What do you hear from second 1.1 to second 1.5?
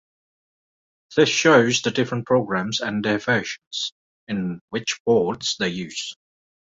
This